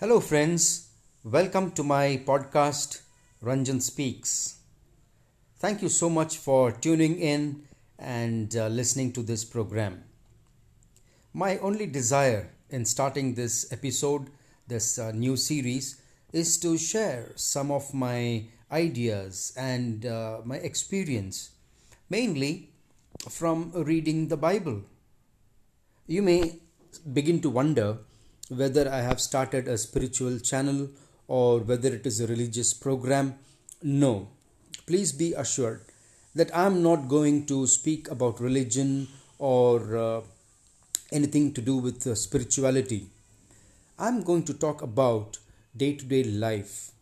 Hello, 0.00 0.20
friends. 0.20 0.90
Welcome 1.24 1.72
to 1.72 1.82
my 1.82 2.22
podcast, 2.24 3.00
Ranjan 3.42 3.82
Speaks. 3.82 4.60
Thank 5.58 5.82
you 5.82 5.88
so 5.88 6.08
much 6.08 6.36
for 6.36 6.70
tuning 6.70 7.18
in 7.18 7.64
and 7.98 8.54
uh, 8.54 8.68
listening 8.68 9.12
to 9.14 9.24
this 9.24 9.44
program. 9.44 10.04
My 11.34 11.58
only 11.58 11.86
desire 11.86 12.48
in 12.70 12.84
starting 12.84 13.34
this 13.34 13.72
episode, 13.72 14.30
this 14.68 15.00
uh, 15.00 15.10
new 15.10 15.36
series, 15.36 16.00
is 16.32 16.58
to 16.58 16.78
share 16.78 17.32
some 17.34 17.72
of 17.72 17.92
my 17.92 18.44
ideas 18.70 19.52
and 19.56 20.06
uh, 20.06 20.38
my 20.44 20.58
experience, 20.58 21.50
mainly 22.08 22.70
from 23.28 23.72
reading 23.74 24.28
the 24.28 24.36
Bible. 24.36 24.82
You 26.06 26.22
may 26.22 26.54
begin 27.12 27.40
to 27.40 27.50
wonder 27.50 27.98
whether 28.48 28.90
I 28.90 29.00
have 29.00 29.20
started 29.20 29.68
a 29.68 29.78
spiritual 29.78 30.38
channel 30.38 30.88
or 31.26 31.60
whether 31.60 31.94
it 31.94 32.06
is 32.06 32.20
a 32.20 32.26
religious 32.26 32.72
program. 32.72 33.34
No, 33.82 34.28
please 34.86 35.12
be 35.12 35.34
assured 35.34 35.82
that 36.34 36.54
I 36.56 36.66
am 36.66 36.82
not 36.82 37.08
going 37.08 37.46
to 37.46 37.66
speak 37.66 38.10
about 38.10 38.40
religion 38.40 39.08
or 39.38 39.96
uh, 39.96 40.20
anything 41.12 41.52
to 41.54 41.60
do 41.60 41.76
with 41.76 42.06
uh, 42.06 42.14
spirituality. 42.14 43.08
I'm 43.98 44.22
going 44.22 44.44
to 44.44 44.54
talk 44.54 44.82
about 44.82 45.38
day 45.76 45.94
to 45.94 46.04
day 46.04 46.24
life 46.24 46.92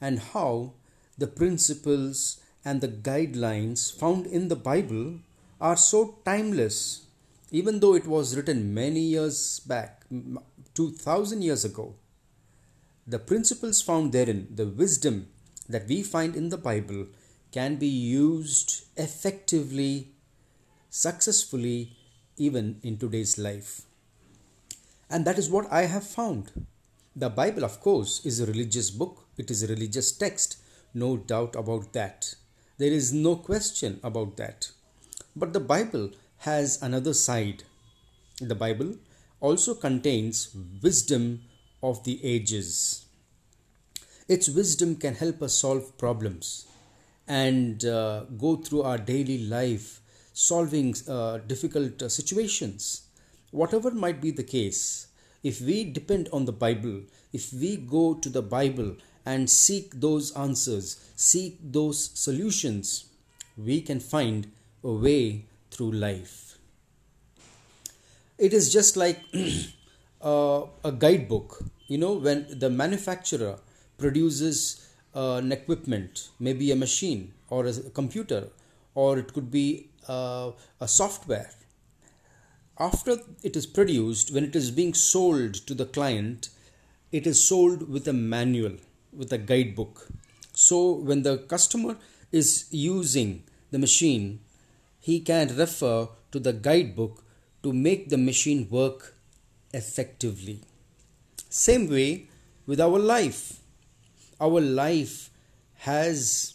and 0.00 0.18
how 0.18 0.72
the 1.16 1.26
principles 1.26 2.40
and 2.64 2.80
the 2.80 2.88
guidelines 2.88 3.92
found 3.92 4.26
in 4.26 4.48
the 4.48 4.56
Bible 4.56 5.18
are 5.60 5.76
so 5.76 6.18
timeless, 6.24 7.06
even 7.50 7.80
though 7.80 7.94
it 7.94 8.06
was 8.06 8.36
written 8.36 8.72
many 8.72 9.00
years 9.00 9.60
back, 9.60 10.04
2000 10.74 11.42
years 11.42 11.64
ago. 11.64 11.94
The 13.06 13.18
principles 13.18 13.80
found 13.80 14.12
therein, 14.12 14.48
the 14.54 14.66
wisdom 14.66 15.28
that 15.68 15.86
we 15.88 16.02
find 16.02 16.36
in 16.36 16.50
the 16.50 16.58
Bible, 16.58 17.06
can 17.50 17.76
be 17.76 17.86
used 17.86 18.84
effectively, 18.96 20.12
successfully, 20.90 21.96
even 22.36 22.78
in 22.82 22.98
today's 22.98 23.38
life. 23.38 23.82
And 25.10 25.24
that 25.24 25.38
is 25.38 25.48
what 25.50 25.72
I 25.72 25.82
have 25.82 26.06
found. 26.06 26.66
The 27.16 27.30
Bible, 27.30 27.64
of 27.64 27.80
course, 27.80 28.24
is 28.24 28.40
a 28.40 28.46
religious 28.46 28.90
book, 28.90 29.26
it 29.36 29.50
is 29.50 29.62
a 29.62 29.66
religious 29.66 30.12
text, 30.12 30.58
no 30.94 31.16
doubt 31.16 31.56
about 31.56 31.92
that. 31.94 32.34
There 32.76 32.92
is 32.92 33.12
no 33.12 33.36
question 33.36 34.00
about 34.04 34.36
that. 34.36 34.70
But 35.34 35.52
the 35.52 35.60
Bible 35.60 36.10
has 36.38 36.80
another 36.80 37.14
side. 37.14 37.64
The 38.40 38.54
Bible 38.54 38.96
also 39.40 39.74
contains 39.74 40.54
wisdom 40.82 41.42
of 41.82 42.02
the 42.04 42.24
ages. 42.24 43.06
Its 44.28 44.48
wisdom 44.48 44.96
can 44.96 45.14
help 45.14 45.42
us 45.42 45.54
solve 45.54 45.96
problems 45.96 46.66
and 47.26 47.84
uh, 47.84 48.24
go 48.36 48.56
through 48.56 48.82
our 48.82 48.98
daily 48.98 49.38
life 49.38 50.00
solving 50.32 50.94
uh, 51.08 51.38
difficult 51.38 52.02
uh, 52.02 52.08
situations. 52.08 53.02
Whatever 53.50 53.90
might 53.90 54.20
be 54.20 54.30
the 54.30 54.42
case, 54.42 55.08
if 55.42 55.60
we 55.60 55.84
depend 55.84 56.28
on 56.32 56.44
the 56.44 56.52
Bible, 56.52 57.02
if 57.32 57.52
we 57.52 57.76
go 57.76 58.14
to 58.14 58.28
the 58.28 58.42
Bible 58.42 58.96
and 59.24 59.48
seek 59.48 60.00
those 60.00 60.34
answers, 60.36 60.96
seek 61.16 61.58
those 61.60 62.10
solutions, 62.18 63.06
we 63.56 63.80
can 63.80 64.00
find 64.00 64.50
a 64.84 64.92
way 64.92 65.44
through 65.70 65.92
life. 65.92 66.47
It 68.38 68.54
is 68.54 68.72
just 68.72 68.96
like 68.96 69.20
uh, 70.22 70.62
a 70.84 70.92
guidebook. 70.92 71.64
You 71.88 71.98
know, 71.98 72.12
when 72.12 72.46
the 72.58 72.70
manufacturer 72.70 73.58
produces 73.96 74.88
uh, 75.14 75.40
an 75.42 75.50
equipment, 75.50 76.28
maybe 76.38 76.70
a 76.70 76.76
machine 76.76 77.32
or 77.50 77.66
a 77.66 77.72
computer, 77.72 78.48
or 78.94 79.18
it 79.18 79.32
could 79.32 79.50
be 79.50 79.88
uh, 80.06 80.52
a 80.80 80.86
software. 80.86 81.50
After 82.78 83.16
it 83.42 83.56
is 83.56 83.66
produced, 83.66 84.32
when 84.32 84.44
it 84.44 84.54
is 84.54 84.70
being 84.70 84.94
sold 84.94 85.54
to 85.66 85.74
the 85.74 85.86
client, 85.86 86.50
it 87.10 87.26
is 87.26 87.42
sold 87.42 87.88
with 87.88 88.06
a 88.06 88.12
manual, 88.12 88.76
with 89.12 89.32
a 89.32 89.38
guidebook. 89.38 90.06
So 90.52 90.92
when 90.92 91.22
the 91.24 91.38
customer 91.38 91.96
is 92.30 92.66
using 92.70 93.42
the 93.72 93.80
machine, 93.80 94.40
he 95.00 95.18
can 95.18 95.56
refer 95.56 96.08
to 96.30 96.38
the 96.38 96.52
guidebook 96.52 97.24
to 97.62 97.72
make 97.72 98.08
the 98.08 98.18
machine 98.18 98.68
work 98.70 99.14
effectively. 99.72 100.60
Same 101.48 101.88
way 101.88 102.28
with 102.66 102.80
our 102.80 102.98
life. 102.98 103.60
Our 104.40 104.60
life 104.60 105.30
has 105.78 106.54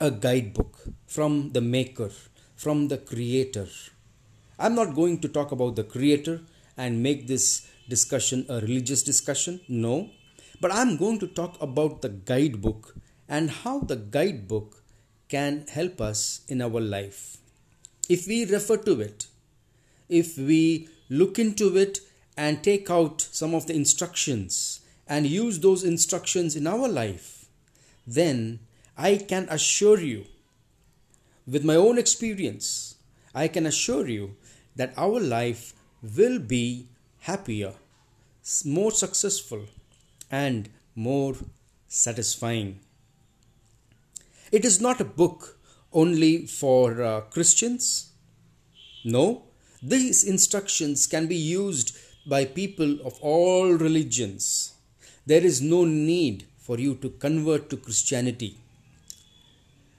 a 0.00 0.10
guidebook 0.10 0.78
from 1.06 1.52
the 1.52 1.60
maker, 1.60 2.10
from 2.56 2.88
the 2.88 2.98
creator. 2.98 3.68
I'm 4.58 4.74
not 4.74 4.94
going 4.94 5.20
to 5.20 5.28
talk 5.28 5.52
about 5.52 5.76
the 5.76 5.84
creator 5.84 6.40
and 6.76 7.02
make 7.02 7.26
this 7.26 7.66
discussion 7.88 8.46
a 8.48 8.60
religious 8.60 9.02
discussion, 9.02 9.60
no. 9.68 10.10
But 10.60 10.72
I'm 10.72 10.96
going 10.96 11.18
to 11.20 11.26
talk 11.26 11.60
about 11.60 12.02
the 12.02 12.08
guidebook 12.08 12.94
and 13.28 13.50
how 13.50 13.80
the 13.80 13.96
guidebook 13.96 14.82
can 15.28 15.66
help 15.68 16.00
us 16.00 16.42
in 16.48 16.60
our 16.60 16.80
life. 16.80 17.38
If 18.08 18.26
we 18.26 18.44
refer 18.44 18.76
to 18.76 19.00
it, 19.00 19.26
if 20.12 20.36
we 20.36 20.88
look 21.08 21.38
into 21.38 21.76
it 21.76 22.00
and 22.36 22.62
take 22.62 22.90
out 22.90 23.20
some 23.32 23.54
of 23.54 23.66
the 23.66 23.74
instructions 23.74 24.80
and 25.06 25.26
use 25.26 25.58
those 25.58 25.84
instructions 25.84 26.56
in 26.56 26.66
our 26.66 26.88
life, 26.88 27.46
then 28.06 28.60
I 28.96 29.16
can 29.16 29.46
assure 29.50 30.00
you, 30.00 30.26
with 31.46 31.64
my 31.64 31.76
own 31.76 31.98
experience, 31.98 32.96
I 33.34 33.48
can 33.48 33.66
assure 33.66 34.08
you 34.08 34.36
that 34.76 34.94
our 34.96 35.20
life 35.20 35.74
will 36.16 36.38
be 36.38 36.88
happier, 37.20 37.74
more 38.64 38.90
successful, 38.90 39.66
and 40.30 40.68
more 40.94 41.34
satisfying. 41.88 42.80
It 44.50 44.64
is 44.64 44.80
not 44.80 45.00
a 45.00 45.04
book 45.04 45.58
only 45.92 46.46
for 46.46 47.02
uh, 47.02 47.20
Christians. 47.22 48.12
No, 49.04 49.44
these 49.82 50.22
instructions 50.22 51.08
can 51.08 51.26
be 51.26 51.36
used 51.36 51.96
by 52.24 52.44
people 52.44 53.00
of 53.04 53.18
all 53.20 53.72
religions. 53.72 54.74
There 55.26 55.42
is 55.42 55.60
no 55.60 55.84
need 55.84 56.46
for 56.58 56.78
you 56.78 56.94
to 56.96 57.10
convert 57.10 57.68
to 57.70 57.76
Christianity. 57.76 58.58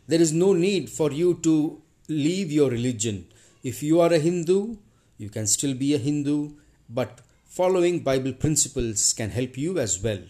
There 0.07 0.21
is 0.21 0.31
no 0.31 0.53
need 0.53 0.89
for 0.89 1.11
you 1.11 1.39
to 1.43 1.81
leave 2.07 2.49
your 2.51 2.69
religion. 2.69 3.27
If 3.61 3.83
you 3.83 3.99
are 3.99 4.13
a 4.13 4.19
Hindu, 4.19 4.77
you 5.17 5.29
can 5.29 5.47
still 5.47 5.73
be 5.73 5.93
a 5.93 5.97
Hindu, 5.97 6.51
but 6.89 7.19
following 7.45 7.99
Bible 7.99 8.33
principles 8.33 9.13
can 9.13 9.31
help 9.31 9.57
you 9.57 9.79
as 9.79 10.01
well. 10.01 10.21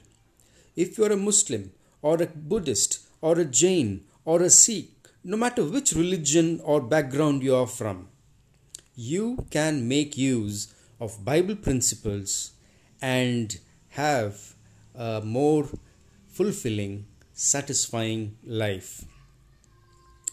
If 0.75 0.97
you 0.97 1.05
are 1.05 1.11
a 1.11 1.17
Muslim 1.17 1.71
or 2.01 2.21
a 2.21 2.25
Buddhist 2.25 3.01
or 3.21 3.37
a 3.39 3.45
Jain 3.45 4.03
or 4.25 4.41
a 4.41 4.49
Sikh, 4.49 4.89
no 5.23 5.37
matter 5.37 5.63
which 5.63 5.93
religion 5.93 6.59
or 6.63 6.81
background 6.81 7.43
you 7.43 7.55
are 7.55 7.67
from, 7.67 8.09
you 8.95 9.45
can 9.49 9.87
make 9.87 10.17
use 10.17 10.73
of 10.99 11.25
Bible 11.25 11.55
principles 11.55 12.51
and 13.01 13.57
have 13.89 14.55
a 14.95 15.21
more 15.21 15.67
fulfilling, 16.27 17.05
satisfying 17.33 18.37
life. 18.43 19.05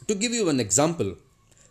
To 0.06 0.15
give 0.15 0.32
you 0.32 0.48
an 0.48 0.60
example, 0.60 1.16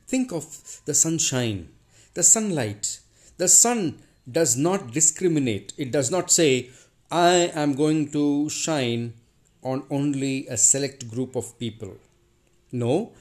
think 0.07 0.31
of 0.31 0.81
the 0.85 0.94
sunshine, 0.94 1.69
the 2.13 2.23
sunlight. 2.23 3.00
The 3.38 3.47
sun 3.47 4.00
does 4.29 4.57
not 4.57 4.91
discriminate, 4.91 5.73
it 5.77 5.91
does 5.91 6.11
not 6.11 6.31
say, 6.31 6.69
I 7.11 7.51
am 7.56 7.74
going 7.74 8.12
to 8.12 8.50
shine 8.50 9.13
on 9.63 9.83
only 9.89 10.47
a 10.47 10.57
select 10.57 11.09
group 11.09 11.36
of 11.36 11.57
people. 11.57 11.97
No, 12.71 13.13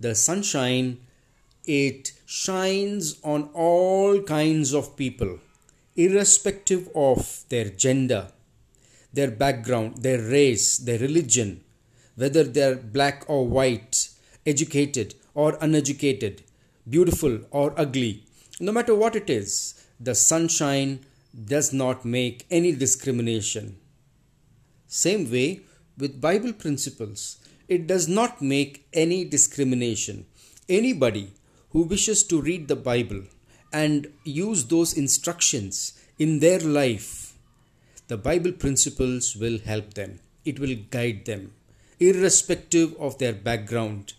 the 0.00 0.14
sunshine 0.14 0.98
it 1.66 2.12
shines 2.26 3.20
on 3.22 3.50
all 3.54 4.22
kinds 4.22 4.74
of 4.74 4.96
people, 4.96 5.38
irrespective 5.96 6.88
of 6.94 7.44
their 7.48 7.70
gender, 7.70 8.28
their 9.12 9.30
background, 9.30 9.98
their 9.98 10.20
race, 10.20 10.78
their 10.78 10.98
religion, 10.98 11.62
whether 12.16 12.44
they're 12.44 12.76
black 12.76 13.24
or 13.28 13.46
white, 13.46 14.08
educated 14.46 15.14
or 15.34 15.56
uneducated, 15.60 16.42
beautiful 16.88 17.40
or 17.50 17.72
ugly, 17.76 18.24
no 18.60 18.72
matter 18.72 18.94
what 18.94 19.16
it 19.16 19.28
is, 19.30 19.86
the 19.98 20.14
sunshine 20.14 21.00
does 21.46 21.72
not 21.72 22.04
make 22.04 22.46
any 22.50 22.72
discrimination. 22.72 23.76
Same 24.86 25.30
way 25.30 25.60
with 25.98 26.20
Bible 26.20 26.52
principles, 26.52 27.38
it 27.68 27.86
does 27.86 28.06
not 28.06 28.42
make 28.42 28.86
any 28.92 29.24
discrimination. 29.24 30.26
Anybody 30.68 31.32
who 31.74 31.82
wishes 31.82 32.22
to 32.22 32.40
read 32.40 32.68
the 32.68 32.76
Bible 32.76 33.22
and 33.72 34.06
use 34.22 34.66
those 34.66 34.96
instructions 34.96 35.92
in 36.20 36.38
their 36.38 36.60
life, 36.60 37.34
the 38.06 38.16
Bible 38.16 38.52
principles 38.52 39.34
will 39.34 39.58
help 39.58 39.94
them, 39.94 40.20
it 40.44 40.60
will 40.60 40.76
guide 40.90 41.24
them, 41.24 41.52
irrespective 41.98 42.94
of 43.00 43.18
their 43.18 43.32
background 43.32 44.12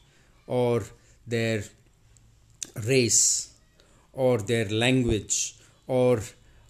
or 0.47 0.83
their 1.25 1.63
race 2.83 3.53
or 4.11 4.37
their 4.39 4.65
language 4.65 5.55
or, 5.87 6.21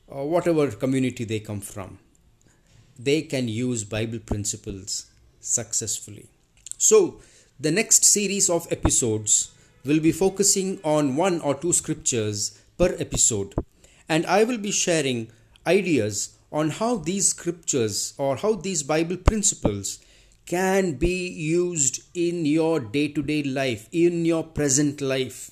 or 0.07 0.29
whatever 0.29 0.69
community 0.69 1.23
they 1.23 1.39
come 1.39 1.61
from. 1.61 1.97
They 2.99 3.23
can 3.23 3.47
use 3.47 3.83
Bible 3.83 4.19
principles 4.19 5.07
successfully. 5.39 6.27
So, 6.77 7.21
the 7.59 7.71
next 7.71 8.05
series 8.05 8.51
of 8.51 8.71
episodes 8.71 9.51
will 9.85 9.99
be 9.99 10.11
focusing 10.11 10.79
on 10.83 11.15
one 11.15 11.39
or 11.41 11.55
two 11.55 11.73
scriptures 11.73 12.59
per 12.77 12.95
episode, 12.99 13.53
and 14.09 14.25
I 14.25 14.43
will 14.43 14.57
be 14.57 14.71
sharing 14.71 15.31
ideas 15.65 16.37
on 16.51 16.69
how 16.69 16.97
these 16.97 17.29
scriptures 17.29 18.13
or 18.17 18.37
how 18.37 18.55
these 18.55 18.83
Bible 18.83 19.17
principles 19.17 19.99
can 20.45 20.93
be 20.93 21.27
used 21.27 22.03
in 22.13 22.45
your 22.45 22.79
day 22.79 23.07
to 23.09 23.21
day 23.23 23.43
life, 23.43 23.89
in 23.91 24.25
your 24.25 24.43
present 24.43 25.01
life. 25.01 25.51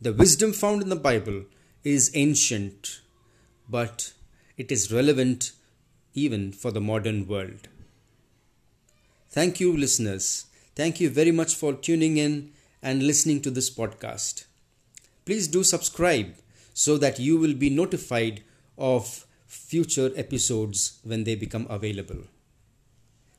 The 0.00 0.12
wisdom 0.12 0.52
found 0.52 0.82
in 0.82 0.88
the 0.88 0.96
Bible 0.96 1.44
is 1.82 2.10
ancient, 2.14 3.00
but 3.68 4.12
it 4.56 4.70
is 4.70 4.92
relevant 4.92 5.52
even 6.14 6.52
for 6.52 6.70
the 6.70 6.80
modern 6.80 7.26
world. 7.26 7.68
Thank 9.28 9.60
you, 9.60 9.76
listeners. 9.76 10.46
Thank 10.74 11.00
you 11.00 11.10
very 11.10 11.32
much 11.32 11.54
for 11.54 11.72
tuning 11.74 12.16
in 12.16 12.52
and 12.86 13.02
listening 13.02 13.40
to 13.42 13.50
this 13.50 13.68
podcast. 13.68 14.44
Please 15.24 15.48
do 15.48 15.64
subscribe 15.64 16.36
so 16.72 16.96
that 16.96 17.18
you 17.18 17.36
will 17.36 17.54
be 17.54 17.68
notified 17.68 18.42
of 18.78 19.26
future 19.48 20.12
episodes 20.14 21.00
when 21.02 21.24
they 21.24 21.34
become 21.34 21.66
available. 21.68 22.20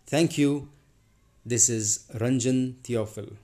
Thank 0.06 0.38
you. 0.38 0.68
This 1.46 1.70
is 1.70 2.06
Ranjan 2.14 2.74
Theophil. 2.84 3.38